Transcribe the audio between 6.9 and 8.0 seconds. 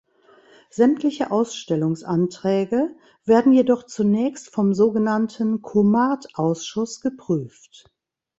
geprüft.